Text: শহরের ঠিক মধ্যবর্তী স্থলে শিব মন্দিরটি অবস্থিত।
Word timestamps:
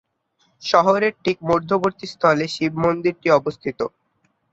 শহরের 0.61 1.13
ঠিক 1.23 1.37
মধ্যবর্তী 1.49 2.05
স্থলে 2.13 2.45
শিব 2.55 2.73
মন্দিরটি 2.83 3.27
অবস্থিত। 3.31 3.79